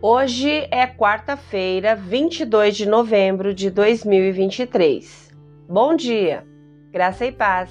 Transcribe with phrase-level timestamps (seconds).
[0.00, 5.34] Hoje é quarta-feira, 22 de novembro de 2023.
[5.68, 6.46] Bom dia,
[6.92, 7.68] graça e paz.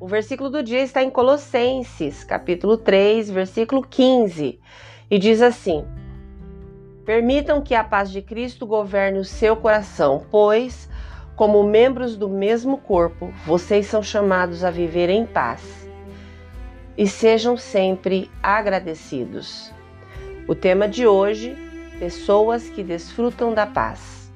[0.00, 4.58] O versículo do dia está em Colossenses, capítulo 3, versículo 15,
[5.10, 5.84] e diz assim:
[7.04, 10.88] Permitam que a paz de Cristo governe o seu coração, pois,
[11.36, 15.86] como membros do mesmo corpo, vocês são chamados a viver em paz.
[16.96, 19.75] E sejam sempre agradecidos.
[20.48, 21.56] O tema de hoje:
[21.98, 24.32] pessoas que desfrutam da paz.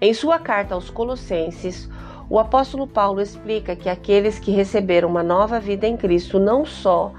[0.00, 1.90] Em sua carta aos Colossenses,
[2.30, 7.12] o apóstolo Paulo explica que aqueles que receberam uma nova vida em Cristo não só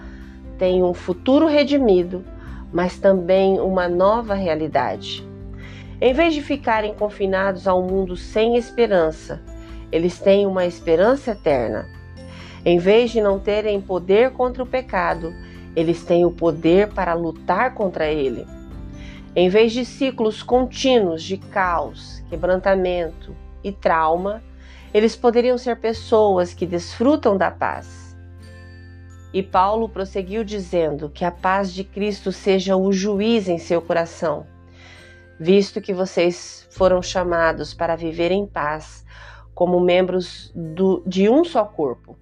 [0.57, 2.23] têm um futuro redimido,
[2.71, 5.27] mas também uma nova realidade.
[5.99, 9.41] Em vez de ficarem confinados a um mundo sem esperança,
[9.91, 11.85] eles têm uma esperança eterna.
[12.63, 15.33] Em vez de não terem poder contra o pecado,
[15.75, 18.45] eles têm o poder para lutar contra ele.
[19.35, 24.41] Em vez de ciclos contínuos de caos, quebrantamento e trauma,
[24.93, 28.15] eles poderiam ser pessoas que desfrutam da paz.
[29.33, 34.47] E Paulo prosseguiu dizendo que a paz de Cristo seja o juiz em seu coração,
[35.37, 39.05] visto que vocês foram chamados para viver em paz
[39.53, 42.17] como membros do, de um só corpo.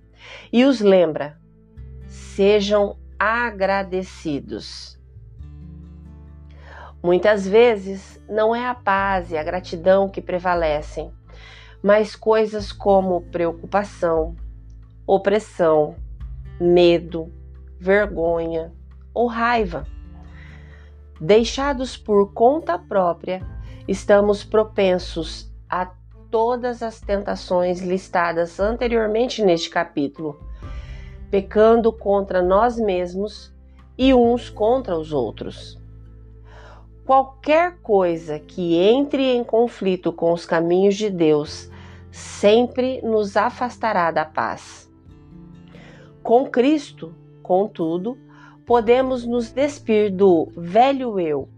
[0.51, 1.37] E os lembra:
[2.07, 4.99] sejam agradecidos.
[7.02, 11.09] Muitas vezes não é a paz e a gratidão que prevalecem,
[11.81, 14.35] mas coisas como preocupação,
[15.07, 15.95] opressão,
[16.59, 17.31] medo,
[17.80, 18.73] vergonha
[19.13, 19.87] ou raiva.
[21.19, 23.41] Deixados por conta própria,
[23.87, 25.85] estamos propensos a
[26.30, 30.52] todas as tentações listadas anteriormente neste capítulo
[31.34, 33.52] pecando contra nós mesmos
[33.98, 35.81] e uns contra os outros.
[37.08, 41.72] Qualquer coisa que entre em conflito com os caminhos de Deus
[42.11, 44.88] sempre nos afastará da paz.
[46.22, 48.16] Com Cristo, contudo,
[48.64, 51.49] podemos nos despir do velho eu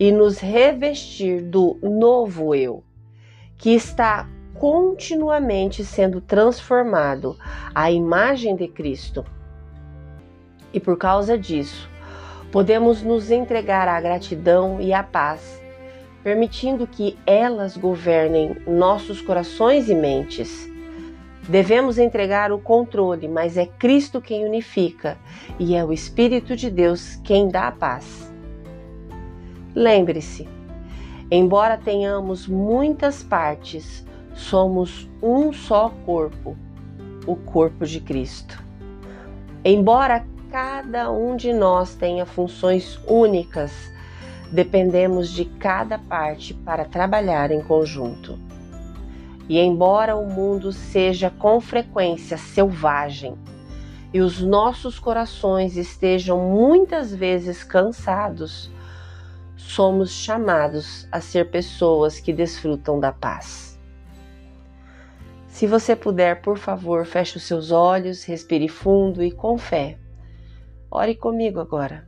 [0.00, 2.82] e nos revestir do novo eu,
[3.58, 4.26] que está
[4.58, 7.36] continuamente sendo transformado
[7.74, 9.24] à imagem de Cristo.
[10.72, 11.88] E por causa disso,
[12.50, 15.62] podemos nos entregar à gratidão e à paz,
[16.22, 20.68] permitindo que elas governem nossos corações e mentes.
[21.48, 25.16] Devemos entregar o controle, mas é Cristo quem unifica
[25.58, 28.30] e é o Espírito de Deus quem dá a paz.
[29.74, 30.46] Lembre-se,
[31.30, 34.04] embora tenhamos muitas partes,
[34.48, 36.56] somos um só corpo,
[37.26, 38.62] o corpo de Cristo.
[39.62, 43.70] Embora cada um de nós tenha funções únicas,
[44.50, 48.38] dependemos de cada parte para trabalhar em conjunto.
[49.46, 53.36] E embora o mundo seja com frequência selvagem
[54.14, 58.70] e os nossos corações estejam muitas vezes cansados,
[59.56, 63.67] somos chamados a ser pessoas que desfrutam da paz.
[65.58, 69.98] Se você puder, por favor, feche os seus olhos, respire fundo e com fé.
[70.88, 72.06] Ore comigo agora.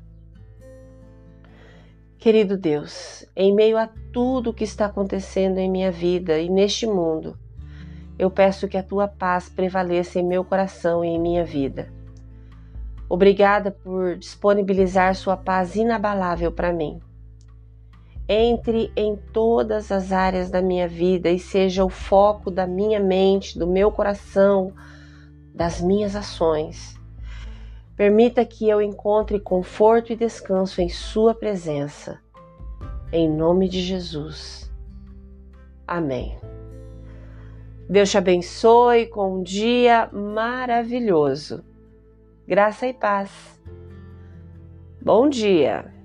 [2.16, 6.86] Querido Deus, em meio a tudo o que está acontecendo em minha vida e neste
[6.86, 7.36] mundo,
[8.16, 11.92] eu peço que a tua paz prevaleça em meu coração e em minha vida.
[13.08, 17.00] Obrigada por disponibilizar sua paz inabalável para mim
[18.32, 23.58] entre em todas as áreas da minha vida e seja o foco da minha mente,
[23.58, 24.72] do meu coração,
[25.52, 26.96] das minhas ações.
[27.96, 32.20] Permita que eu encontre conforto e descanso em Sua presença.
[33.12, 34.70] Em nome de Jesus.
[35.84, 36.38] Amém.
[37.88, 41.64] Deus te abençoe com um dia maravilhoso.
[42.46, 43.60] Graça e paz.
[45.02, 45.99] Bom dia!